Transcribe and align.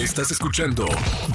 Estás 0.00 0.30
escuchando 0.30 0.86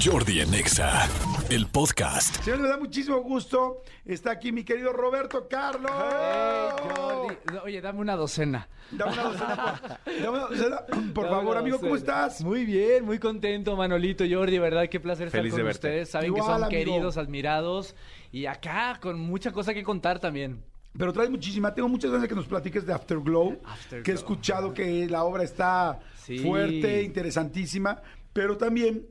Jordi 0.04 0.40
en 0.40 0.52
Exa, 0.54 1.08
el 1.50 1.66
podcast. 1.68 2.42
Señor, 2.42 2.60
me 2.60 2.68
da 2.68 2.76
muchísimo 2.78 3.20
gusto. 3.22 3.82
Está 4.04 4.32
aquí 4.32 4.50
mi 4.50 4.64
querido 4.64 4.92
Roberto 4.92 5.46
Carlos. 5.48 5.90
Hey, 5.94 6.70
Jordi. 6.96 7.58
Oye, 7.64 7.80
dame 7.80 8.00
una 8.00 8.16
docena. 8.16 8.68
Dame 8.90 9.12
una 9.12 9.22
docena, 9.24 9.56
por, 10.04 10.14
dame 10.22 10.28
una 10.30 10.46
docena, 10.48 10.76
por 11.14 11.24
Dame 11.24 11.36
favor, 11.36 11.50
una 11.52 11.60
amigo, 11.60 11.78
¿cómo 11.78 11.94
estás? 11.96 12.42
Muy 12.42 12.64
bien, 12.64 13.04
muy 13.04 13.18
contento, 13.18 13.76
Manolito, 13.76 14.24
Jordi, 14.28 14.58
¿verdad? 14.58 14.88
Qué 14.88 14.98
placer 15.00 15.30
Feliz 15.30 15.52
estar 15.52 15.56
de 15.58 15.62
con 15.62 15.66
verte. 15.66 15.88
ustedes. 15.88 16.10
Saben 16.10 16.32
que 16.32 16.38
Igual, 16.40 16.54
son 16.54 16.64
amigo. 16.64 16.70
queridos, 16.70 17.16
admirados. 17.18 17.94
Y 18.32 18.46
acá, 18.46 18.98
con 19.00 19.20
mucha 19.20 19.52
cosa 19.52 19.74
que 19.74 19.84
contar 19.84 20.18
también. 20.18 20.62
Pero 20.98 21.12
traes 21.12 21.30
muchísima. 21.30 21.72
Tengo 21.74 21.88
muchas 21.88 22.10
ganas 22.10 22.22
de 22.22 22.28
que 22.28 22.34
nos 22.34 22.46
platiques 22.46 22.84
de 22.86 22.92
Afterglow, 22.92 23.60
Afterglow. 23.64 24.02
que 24.02 24.10
he 24.10 24.14
escuchado 24.14 24.72
que 24.74 25.06
la 25.08 25.22
obra 25.24 25.44
está 25.44 26.00
Sí. 26.24 26.38
fuerte, 26.40 27.02
interesantísima, 27.04 28.00
pero 28.36 28.56
también 28.58 29.06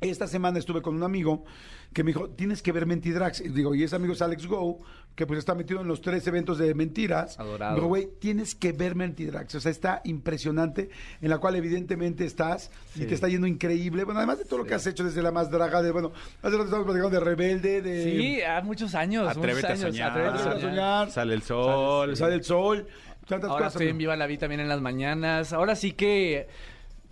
esta 0.00 0.26
semana 0.26 0.58
estuve 0.58 0.80
con 0.80 0.94
un 0.96 1.02
amigo 1.02 1.44
que 1.92 2.04
me 2.04 2.12
dijo, 2.12 2.28
tienes 2.30 2.62
que 2.62 2.70
ver 2.72 2.86
Mentidrax. 2.86 3.40
Y 3.40 3.48
digo, 3.48 3.74
y 3.74 3.82
ese 3.82 3.96
amigo 3.96 4.12
es 4.12 4.22
Alex 4.22 4.46
Go, 4.46 4.78
que 5.16 5.26
pues 5.26 5.38
está 5.38 5.54
metido 5.54 5.80
en 5.80 5.88
los 5.88 6.00
tres 6.02 6.24
eventos 6.26 6.58
de 6.58 6.72
mentiras. 6.74 7.38
Adorado. 7.40 7.74
Dijo, 7.76 7.86
güey, 7.88 8.08
tienes 8.20 8.54
que 8.54 8.72
ver 8.72 8.94
Mentidrax. 8.94 9.54
O 9.56 9.60
sea, 9.60 9.70
está 9.72 10.00
impresionante, 10.04 10.90
en 11.20 11.30
la 11.30 11.38
cual 11.38 11.56
evidentemente 11.56 12.24
estás 12.26 12.70
y 12.94 13.00
Sí. 13.00 13.06
te 13.06 13.14
está 13.14 13.26
yendo 13.28 13.46
increíble. 13.46 14.04
Bueno, 14.04 14.20
además 14.20 14.38
de 14.38 14.44
todo 14.44 14.58
lo 14.60 14.64
que 14.66 14.74
has 14.74 14.86
hecho 14.86 15.02
desde 15.02 15.22
la 15.22 15.32
más 15.32 15.50
draga, 15.50 15.82
de, 15.82 15.90
bueno, 15.90 16.12
hace 16.42 16.50
rato 16.52 16.64
estamos 16.64 16.84
platicando 16.86 17.10
de 17.10 17.20
Rebelde, 17.20 17.82
de... 17.82 18.04
Sí, 18.04 18.42
a 18.42 18.60
muchos 18.60 18.94
años. 18.94 19.26
Atrévete 19.28 19.66
a 19.66 19.70
muchos 19.70 19.84
años. 19.84 19.94
soñar. 19.96 20.10
Atrévete 20.10 20.28
a 20.30 20.40
Atrévete 20.40 20.56
a 20.58 20.60
soñar. 20.60 20.70
soñar. 21.06 21.10
Sale 21.10 21.34
el 21.34 21.42
sol. 21.42 22.16
Sale 22.16 22.34
el 22.34 22.44
sol, 22.44 22.86
tantas 23.26 23.50
Ahora 23.50 23.64
cosas. 23.64 23.74
estoy 23.80 23.88
en 23.88 23.98
Viva 23.98 24.14
la 24.14 24.26
Vida 24.26 24.40
también 24.40 24.60
en 24.60 24.68
las 24.68 24.80
mañanas. 24.82 25.52
Ahora 25.54 25.74
sí 25.74 25.92
que 25.92 26.48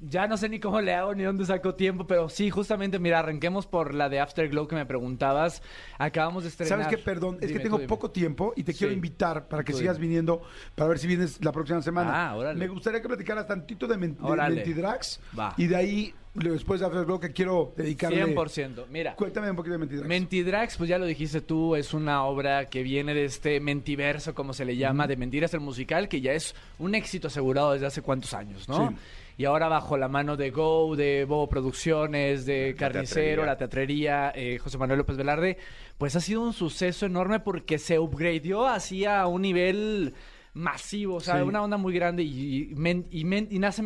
ya 0.00 0.26
no 0.28 0.36
sé 0.36 0.48
ni 0.48 0.60
cómo 0.60 0.80
le 0.80 0.94
hago 0.94 1.14
ni 1.14 1.22
dónde 1.22 1.44
saco 1.46 1.74
tiempo, 1.74 2.06
pero 2.06 2.28
sí, 2.28 2.50
justamente, 2.50 2.98
mira, 2.98 3.18
arranquemos 3.20 3.66
por 3.66 3.94
la 3.94 4.08
de 4.08 4.20
Afterglow 4.20 4.68
que 4.68 4.74
me 4.76 4.84
preguntabas. 4.86 5.62
Acabamos 5.98 6.42
de 6.42 6.50
estrenar. 6.50 6.68
¿Sabes 6.84 6.86
qué? 6.88 6.98
Perdón, 7.02 7.36
es 7.40 7.48
Dime, 7.48 7.54
que 7.54 7.64
tengo 7.68 7.78
poco 7.86 8.10
tiempo 8.10 8.52
y 8.56 8.62
te 8.64 8.74
quiero 8.74 8.92
invitar 8.92 9.48
para 9.48 9.64
que 9.64 9.72
Tú 9.72 9.78
sigas 9.78 9.96
dime. 9.96 10.08
viniendo, 10.08 10.42
para 10.74 10.88
ver 10.88 10.98
si 10.98 11.06
vienes 11.06 11.42
la 11.44 11.52
próxima 11.52 11.80
semana. 11.82 12.28
Ah, 12.30 12.36
órale. 12.36 12.58
Me 12.58 12.68
gustaría 12.68 13.00
que 13.00 13.08
platicaras 13.08 13.46
tantito 13.46 13.86
de, 13.86 13.96
men- 13.96 14.16
de. 14.16 14.36
Mentidrax 14.36 15.20
Va. 15.38 15.54
y 15.56 15.66
de 15.66 15.76
ahí, 15.76 16.14
después 16.36 16.80
de 16.80 16.86
Afterglow, 16.86 17.18
que 17.18 17.32
quiero 17.32 17.72
dedicarle... 17.76 18.24
100%. 18.26 18.86
Mira. 18.90 19.14
Cuéntame 19.16 19.50
un 19.50 19.56
poquito 19.56 19.72
de 19.72 19.78
Mentidrax. 19.78 20.08
Mentidrax, 20.08 20.76
pues 20.76 20.88
ya 20.88 20.98
lo 20.98 21.06
dijiste 21.06 21.40
tú, 21.40 21.76
es 21.76 21.94
una 21.94 22.24
obra 22.24 22.66
que 22.66 22.82
viene 22.82 23.14
de 23.14 23.24
este 23.24 23.60
mentiverso, 23.60 24.34
como 24.34 24.52
se 24.52 24.64
le 24.64 24.76
llama, 24.76 25.06
de 25.06 25.16
Mentiras 25.16 25.54
el 25.54 25.60
musical, 25.60 26.08
que 26.08 26.20
ya 26.20 26.32
es 26.32 26.54
un 26.78 26.94
éxito 26.94 27.28
asegurado 27.28 27.72
desde 27.72 27.86
hace 27.86 28.02
cuántos 28.02 28.34
años, 28.34 28.68
¿no? 28.68 28.88
Sí. 28.88 28.96
Y 29.38 29.44
ahora 29.44 29.68
bajo 29.68 29.98
la 29.98 30.08
mano 30.08 30.36
de 30.36 30.50
Go, 30.50 30.96
de 30.96 31.26
Bobo 31.26 31.46
Producciones, 31.48 32.46
de 32.46 32.74
Carnicero, 32.76 33.42
teatrería. 33.42 33.46
la 33.46 33.56
teatrería, 33.58 34.32
eh, 34.34 34.58
José 34.58 34.78
Manuel 34.78 34.98
López 34.98 35.16
Velarde, 35.18 35.58
pues 35.98 36.16
ha 36.16 36.20
sido 36.20 36.40
un 36.40 36.54
suceso 36.54 37.04
enorme 37.04 37.40
porque 37.40 37.78
se 37.78 37.98
upgradeó 37.98 38.66
hacia 38.66 39.26
un 39.26 39.42
nivel 39.42 40.14
masivo, 40.56 41.16
o 41.16 41.20
sea, 41.20 41.36
Sí. 41.36 41.42
una 41.42 41.62
onda 41.62 41.76
muy 41.76 41.92
grande 41.94 42.22
y, 42.22 42.70
y 42.72 42.74
men- 42.74 43.06
y 43.10 43.24
men- 43.24 43.48
y 43.50 43.58
nace 43.58 43.82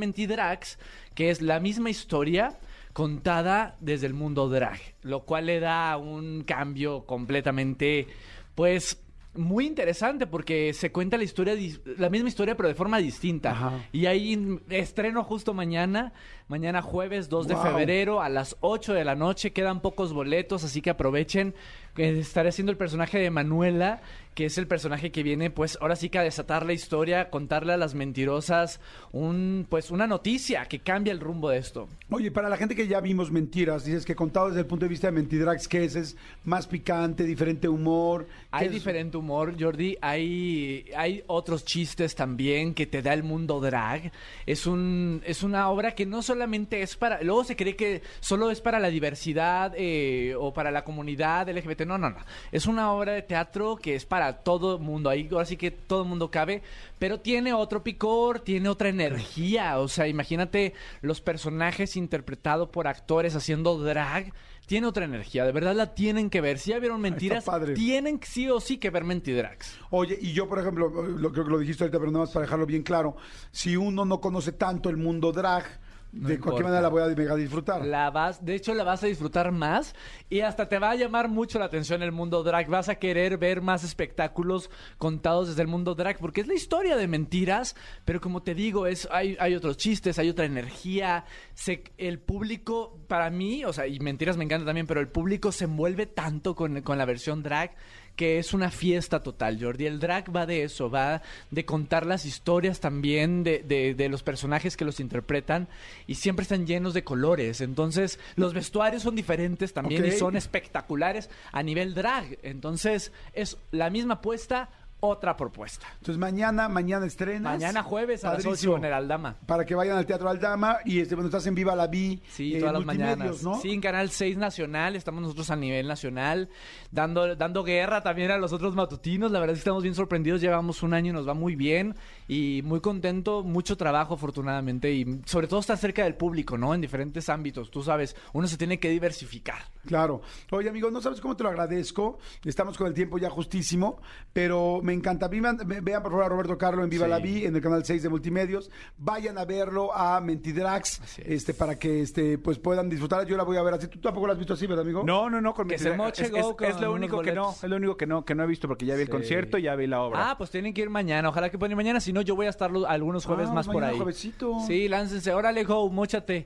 que 1.15 1.31
es 1.31 1.43
la 1.43 1.59
misma 1.61 1.91
historia 1.91 2.59
contada 2.93 3.77
desde 3.81 4.07
el 4.07 4.15
mundo 4.15 4.49
drag, 4.49 4.79
lo 5.03 5.21
cual 5.25 5.47
le 5.47 5.61
da 5.61 5.97
un 5.97 6.43
cambio 6.45 7.05
completamente, 7.07 8.07
pues, 8.55 9.03
muy 9.33 9.65
interesante 9.65 10.27
porque 10.27 10.73
se 10.75 10.91
cuenta 10.91 11.17
la 11.17 11.23
historia, 11.23 11.55
la 11.99 12.11
misma 12.11 12.29
historia 12.29 12.57
pero 12.57 12.69
de 12.69 12.75
forma 12.75 12.99
distinta. 12.99 13.53
Ajá. 13.53 13.85
Y 13.93 14.07
ahí 14.07 14.59
estreno 14.71 15.23
justo 15.23 15.55
mañana, 15.55 16.13
mañana 16.49 16.83
jueves 16.83 17.29
2 17.29 17.47
de 17.47 17.55
febrero 17.57 18.23
a 18.23 18.29
las 18.29 18.57
8 18.61 18.93
de 18.93 19.05
la 19.05 19.15
noche, 19.15 19.53
quedan 19.53 19.83
pocos 19.83 20.13
boletos, 20.13 20.65
así 20.65 20.83
que 20.83 20.91
aprovechen. 20.91 21.55
Estaré 21.97 22.49
haciendo 22.49 22.73
el 22.73 22.79
personaje 22.79 23.19
de 23.19 23.31
Manuela, 23.31 24.01
que 24.35 24.47
es 24.47 24.59
el 24.59 24.67
personaje 24.67 25.11
que 25.11 25.23
viene, 25.23 25.51
pues, 25.51 25.77
ahora 25.81 25.97
sí 25.97 26.09
que 26.09 26.19
a 26.19 26.23
desatar 26.23 26.65
la 26.65 26.73
historia, 26.73 27.31
contarle 27.31 27.73
a 27.73 27.77
las 27.77 27.95
mentirosas 27.95 28.81
un, 29.13 29.67
pues, 29.69 29.91
una 29.91 30.07
noticia 30.07 30.65
que 30.67 30.79
cambia 30.79 31.13
el 31.13 31.21
rumbo 31.21 31.51
de 31.51 31.59
esto. 31.59 31.89
Oye, 32.11 32.31
para 32.31 32.49
la 32.49 32.57
gente 32.57 32.75
que 32.77 32.87
ya 32.87 33.01
vimos 33.01 33.31
Mentiras, 33.31 33.85
dices 33.85 34.05
que 34.05 34.15
contado 34.15 34.49
desde 34.49 34.61
el 34.61 34.67
punto 34.67 34.85
de 34.85 34.89
vista 34.89 35.09
de 35.09 35.13
Mentidrax, 35.13 35.69
¿qué 35.69 35.85
es? 35.85 35.97
¿Es 35.97 36.17
más 36.45 36.67
picante, 36.67 37.25
diferente 37.25 37.69
humor? 37.69 38.27
¿Qué 38.27 38.33
Hay 38.53 38.67
es? 38.69 38.73
diferente 38.73 39.17
humor, 39.17 39.55
Jordi. 39.59 39.99
Hay, 40.01 40.87
hay 40.97 41.23
otros 41.27 41.65
chistes 41.65 42.15
también 42.15 42.73
que 42.75 42.87
te 42.87 43.03
da 43.03 43.13
el 43.13 43.23
mundo 43.23 43.61
drag. 43.61 44.13
Es 44.47 44.67
un 44.67 45.23
es 45.27 45.43
una 45.43 45.69
obra 45.71 45.95
que 45.95 46.07
no 46.07 46.23
solamente 46.23 46.83
es 46.83 46.97
para. 46.97 47.23
Luego 47.23 47.45
se 47.45 47.57
cree 47.57 47.77
que 47.77 48.03
solo 48.21 48.51
es 48.51 48.61
para 48.61 48.79
la 48.79 48.89
diversidad 48.89 49.73
eh, 49.77 50.35
o 50.39 50.53
para 50.53 50.71
la 50.71 50.85
comunidad 50.85 51.49
LGBT. 51.49 51.80
No, 51.87 51.99
no, 51.99 52.11
no. 52.11 52.17
Es 52.53 52.67
una 52.67 52.93
obra 52.93 53.13
de 53.13 53.23
teatro 53.23 53.77
que 53.77 53.95
es 53.95 54.07
para 54.07 54.43
todo 54.43 54.77
el 54.77 54.83
mundo. 54.83 55.11
Ahí 55.11 55.29
ahora 55.31 55.45
sí 55.45 55.57
que 55.57 55.71
todo 55.71 56.03
el 56.03 56.09
mundo 56.09 56.31
cabe. 56.31 56.63
Pero 56.99 57.21
tiene 57.21 57.53
otro 57.53 57.83
picor, 57.83 58.41
tiene 58.41 58.69
otra 58.69 58.89
energía. 58.89 59.79
O 59.79 59.89
sea, 59.89 60.09
imagínate 60.09 60.75
los 61.03 61.21
personajes 61.21 61.97
interpretados 61.97 62.69
por 62.69 62.89
actores 62.89 63.35
haciendo 63.35 63.79
drag. 63.79 64.33
Tiene 64.71 64.87
otra 64.87 65.05
energía, 65.05 65.45
de 65.45 65.51
verdad 65.51 65.75
la 65.75 65.97
tienen 65.97 66.31
que 66.31 66.41
ver. 66.41 66.61
Si 66.61 66.71
ya 66.71 66.79
vieron 66.79 67.01
mentiras, 67.01 67.45
tienen 67.75 68.21
sí 68.23 68.49
o 68.49 68.61
sí 68.61 68.79
que 68.79 68.91
ver 68.91 69.03
Mentidrax. 69.03 69.77
Oye, 69.91 70.17
y 70.21 70.33
yo, 70.33 70.49
por 70.49 70.61
ejemplo, 70.61 70.89
lo, 70.89 71.33
creo 71.33 71.45
que 71.45 71.51
lo 71.51 71.59
dijiste 71.59 71.83
ahorita, 71.83 71.99
pero 71.99 72.13
nada 72.13 72.25
más 72.25 72.33
para 72.33 72.45
dejarlo 72.45 72.67
bien 72.67 72.85
claro, 72.85 73.17
si 73.51 73.77
uno 73.77 74.05
no 74.05 74.21
conoce 74.21 74.53
tanto 74.53 74.89
el 74.89 74.97
mundo 74.97 75.33
drag, 75.33 75.65
No 76.13 76.29
de 76.29 76.35
importa. 76.35 76.43
cualquier 76.43 76.65
manera 76.65 76.83
la 76.83 76.89
voy 76.89 77.03
a 77.03 77.15
mega 77.15 77.37
disfrutar. 77.37 77.85
La 77.87 78.11
vas, 78.11 78.45
de 78.45 78.55
hecho 78.55 78.75
la 78.75 78.83
vas 78.83 79.03
a 79.05 79.07
disfrutar 79.07 79.53
más 79.53 79.95
y 80.29 80.41
hasta 80.41 80.69
te 80.69 80.79
va 80.79 80.91
a 80.91 80.97
llamar 80.97 81.29
mucho 81.29 81.59
la 81.59 81.67
atención 81.67 82.03
el 82.03 82.11
mundo 82.11 82.43
drag. 82.43 82.69
Vas 82.69 82.89
a 82.89 82.97
querer 82.97 83.39
ver 83.39 83.63
más 83.63 83.85
espectáculos 83.85 84.71
contados 84.99 85.49
desde 85.49 85.63
el 85.63 85.69
mundo 85.69 85.95
drag 85.95 86.19
porque 86.19 86.41
es 86.41 86.49
la 86.49 86.55
historia 86.55 86.97
de 86.97 87.07
mentiras, 87.07 87.77
pero 88.05 88.21
como 88.21 88.43
te 88.43 88.55
digo, 88.55 88.87
es 88.87 89.09
hay, 89.13 89.37
hay 89.39 89.55
otros 89.55 89.77
chistes, 89.77 90.19
hay 90.19 90.29
otra 90.29 90.45
energía. 90.47 91.25
Se, 91.55 91.85
el 91.97 92.19
público, 92.19 92.99
para 93.07 93.31
mí, 93.31 93.65
o 93.65 93.73
sea, 93.73 93.87
y 93.87 94.01
mentiras 94.01 94.37
me 94.37 94.45
encanta 94.45 94.67
también, 94.67 94.87
pero 94.87 95.01
el 95.01 95.09
público 95.09 95.53
se 95.53 95.65
envuelve 95.65 96.07
tanto 96.07 96.55
con, 96.57 96.83
con 96.83 96.99
la 96.99 97.05
versión 97.05 97.43
drag 97.43 97.77
que 98.21 98.39
es 98.39 98.53
una 98.53 98.71
fiesta 98.71 99.23
total, 99.23 99.59
Jordi. 99.59 99.87
El 99.87 99.99
drag 99.99 100.35
va 100.37 100.45
de 100.45 100.63
eso, 100.65 100.91
va 100.91 101.23
de 101.51 101.65
contar 101.65 102.05
las 102.05 102.27
historias 102.27 102.79
también 102.79 103.43
de, 103.45 103.61
de- 103.61 103.95
de 103.95 104.09
los 104.11 104.23
personajes 104.23 104.77
que 104.77 104.85
los 104.85 105.01
interpretan 105.01 105.69
y 106.07 106.17
siempre 106.17 106.43
están 106.43 106.67
llenos 106.67 106.93
de 106.93 107.03
colores. 107.03 107.63
Entonces, 107.63 108.19
los 108.37 108.53
vestuarios 108.53 109.05
son 109.05 109.17
diferentes 109.17 109.73
también 109.73 110.03
y 110.05 110.11
son 110.19 110.37
espectaculares 110.37 111.31
a 111.51 111.63
nivel 111.63 111.95
drag. 111.95 112.37
Entonces, 112.43 113.11
es 113.33 113.57
la 113.71 113.89
misma 113.89 114.15
apuesta, 114.17 114.69
otra 115.01 115.37
propuesta. 115.37 115.87
Entonces 115.99 116.19
mañana, 116.19 116.69
mañana 116.69 117.07
estrenas. 117.07 117.59
Mañana 117.59 117.83
jueves 117.83 118.25
a 118.25 118.35
las 118.35 118.45
Padrísimo. 118.45 118.75
8 118.75 118.79
en 118.79 118.85
el 118.87 118.93
Aldama. 118.93 119.37
Para 119.47 119.65
que 119.65 119.75
vayan 119.75 119.97
al 119.97 120.07
Teatro 120.07 120.29
Aldama 120.29 120.79
y 120.85 121.01
este, 121.01 121.15
bueno, 121.15 121.29
estás 121.29 121.47
en 121.47 121.55
Viva 121.55 121.75
la 121.75 121.87
Vi. 121.87 122.23
Sí, 122.31 122.55
eh, 122.55 122.61
todas 122.61 122.75
las 122.75 122.85
mañanas. 122.85 123.43
¿no? 123.43 123.61
Sí, 123.61 123.73
en 123.73 123.81
Canal 123.81 124.11
6 124.11 124.37
Nacional, 124.37 124.97
estamos 124.97 125.23
nosotros 125.23 125.51
a 125.51 125.57
nivel 125.57 125.89
nacional, 125.89 126.49
dando, 126.91 127.35
dando 127.37 127.65
guerra 127.65 128.03
también 128.03 128.31
a 128.31 128.39
los 128.39 128.53
otros 128.53 128.75
matutinos. 128.75 129.31
La 129.31 129.41
verdad 129.41 129.55
es 129.55 129.59
que 129.59 129.63
estamos 129.63 129.83
bien 129.83 129.95
sorprendidos, 129.95 130.41
llevamos 130.41 130.83
un 130.83 130.95
año 130.95 131.11
y 131.11 131.13
nos 131.13 131.29
va 131.29 131.35
muy 131.35 131.57
bien 131.57 131.95
y 132.29 132.63
muy 132.65 132.81
contento, 132.81 133.43
mucho 133.43 133.77
trabajo 133.77 134.15
afortunadamente 134.15 134.93
y 134.93 135.21
sobre 135.25 135.49
todo 135.49 135.61
estar 135.61 135.77
cerca 135.79 136.05
del 136.05 136.15
público, 136.15 136.57
¿no? 136.57 136.75
En 136.75 136.81
diferentes 136.81 137.29
ámbitos, 137.29 137.71
tú 137.71 137.83
sabes, 137.83 138.15
uno 138.33 138.47
se 138.47 138.57
tiene 138.57 138.79
que 138.79 138.91
diversificar. 138.91 139.63
Claro. 139.87 140.23
Oye, 140.51 140.69
amigo, 140.69 140.91
no 140.91 141.01
sabes 141.01 141.21
cómo 141.21 141.37
te 141.37 141.43
lo 141.43 141.49
agradezco. 141.49 142.19
Estamos 142.45 142.77
con 142.77 142.87
el 142.87 142.95
tiempo 142.95 143.19
ya 143.19 143.31
justísimo, 143.31 144.01
pero 144.33 144.81
me 144.83 144.90
encanta. 144.93 145.29
Vivan, 145.29 145.57
ve- 145.67 145.81
vean 145.81 146.03
por 146.03 146.13
favor 146.13 146.25
a 146.27 146.29
Roberto 146.29 146.57
Carlo 146.59 146.83
en 146.85 146.91
Viva 146.91 147.07
Sí. 147.07 147.11
la 147.11 147.19
Vi, 147.19 147.45
en 147.47 147.55
el 147.57 147.63
canal 147.63 147.85
6 147.85 148.03
de 148.03 148.09
Multimedios. 148.09 148.71
Vayan 148.97 149.39
a 149.39 149.45
verlo 149.45 149.95
a 149.95 150.21
Mentidrax, 150.21 151.01
es. 151.01 151.19
este, 151.27 151.55
para 151.55 151.79
que 151.79 152.01
este, 152.03 152.39
pues 152.39 152.59
puedan 152.59 152.89
disfrutar. 152.89 153.27
Yo 153.27 153.37
la 153.37 153.43
voy 153.45 153.57
a 153.57 153.63
ver 153.63 153.75
así. 153.75 153.89
Tú 153.89 154.01
tampoco 154.01 154.27
la 154.27 154.33
has 154.35 154.39
visto 154.39 154.55
así, 154.55 154.67
¿verdad, 154.67 154.85
amigo? 154.85 155.03
No, 155.05 155.29
no, 155.31 155.41
no. 155.41 155.55
Con 155.55 155.67
Que 155.69 155.75
Mentidrax. 155.75 155.93
se 155.95 155.97
moche 155.97 156.23
es, 156.25 156.31
Go 156.31 156.51
es- 156.51 156.57
con 156.57 156.67
es 156.69 156.81
lo 156.81 156.93
único 156.93 157.21
que 157.23 157.33
no. 157.33 157.51
Es 157.53 157.69
lo 157.69 157.77
único 157.77 157.97
que 157.97 158.07
no, 158.07 158.25
que 158.25 158.35
no 158.35 158.45
he 158.45 158.47
visto 158.47 158.69
porque 158.69 158.87
ya 158.87 158.95
vi 158.97 159.03
el 159.03 159.09
concierto 159.11 159.59
y 159.59 159.63
ya 159.63 159.75
vi 159.77 159.87
la 159.87 160.01
obra. 160.03 160.31
Ah, 160.31 160.39
pues 160.39 160.51
tienen 160.51 160.73
que 160.75 160.81
ir 160.83 160.91
mañana, 160.91 161.29
ojalá 161.29 161.51
que 161.51 161.59
puedan 161.59 161.73
ir 161.73 161.77
mañana, 161.77 162.01
si 162.01 162.13
no 162.13 162.23
yo 162.23 162.37
voy 162.37 162.47
a 162.47 162.51
estar 162.51 162.71
algunos 162.89 163.25
jueves 163.27 163.49
Ah, 163.51 163.55
más 163.55 163.67
por 163.67 163.83
ahí. 163.85 163.97
juevesito. 163.97 164.61
Sí, 164.67 164.89
láncense, 164.89 165.33
órale, 165.33 165.65
go, 165.65 165.89
móchate. 165.91 166.45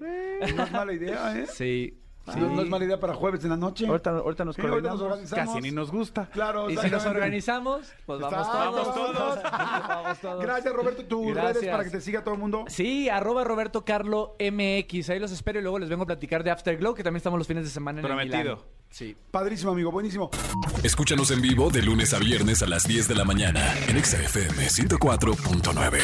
No 0.56 0.64
es 0.64 0.72
mala 0.72 0.92
idea, 0.92 1.38
¿eh? 1.38 1.46
Sí. 1.46 2.00
Sí. 2.32 2.38
No, 2.40 2.48
no 2.50 2.62
es 2.62 2.68
mala 2.68 2.84
idea 2.84 2.98
para 3.00 3.14
jueves 3.14 3.42
en 3.44 3.50
la 3.50 3.56
noche. 3.56 3.86
Ahorita, 3.86 4.10
ahorita 4.10 4.44
nos 4.44 4.56
Sí, 4.56 4.62
ahorita 4.62 4.90
nos 4.90 4.98
coordinamos. 5.00 5.02
organizamos. 5.02 5.54
Casi 5.54 5.60
ni 5.62 5.70
nos 5.70 5.90
gusta. 5.90 6.26
Claro, 6.32 6.70
Y 6.70 6.76
si 6.76 6.90
nos 6.90 7.04
organizamos, 7.06 7.92
pues 8.06 8.20
vamos 8.20 8.50
todos. 8.50 8.74
vamos 8.74 8.94
todos. 8.94 9.38
Vamos 9.88 10.18
todos. 10.20 10.42
Gracias, 10.42 10.74
Roberto. 10.74 11.04
Tus 11.04 11.32
Gracias. 11.34 11.54
redes 11.56 11.70
para 11.70 11.84
que 11.84 11.90
te 11.90 12.00
siga 12.00 12.22
todo 12.22 12.34
el 12.34 12.40
mundo. 12.40 12.64
Sí, 12.68 13.08
arroba 13.08 13.44
Roberto 13.44 13.84
Carlo 13.84 14.36
MX. 14.40 15.10
Ahí 15.10 15.18
los 15.20 15.32
espero 15.32 15.58
y 15.58 15.62
luego 15.62 15.78
les 15.78 15.88
vengo 15.88 16.02
a 16.04 16.06
platicar 16.06 16.42
de 16.44 16.50
Afterglow, 16.50 16.94
que 16.94 17.02
también 17.02 17.18
estamos 17.18 17.38
los 17.38 17.46
fines 17.46 17.64
de 17.64 17.70
semana 17.70 18.00
en 18.00 18.04
el 18.06 18.08
Prometido. 18.10 18.38
Milán. 18.56 18.58
Sí. 18.90 19.16
Padrísimo, 19.30 19.72
amigo. 19.72 19.90
Buenísimo. 19.90 20.30
Escúchanos 20.82 21.30
en 21.32 21.42
vivo 21.42 21.68
de 21.70 21.82
lunes 21.82 22.14
a 22.14 22.18
viernes 22.18 22.62
a 22.62 22.66
las 22.66 22.86
10 22.86 23.08
de 23.08 23.14
la 23.16 23.24
mañana 23.24 23.60
en 23.88 23.96
Exa 23.96 24.18
FM 24.22 24.66
104.9. 24.68 25.98